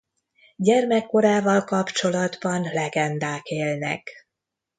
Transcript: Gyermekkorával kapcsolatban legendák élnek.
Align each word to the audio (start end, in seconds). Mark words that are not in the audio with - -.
Gyermekkorával 0.55 1.63
kapcsolatban 1.63 2.61
legendák 2.61 3.45
élnek. 3.47 4.09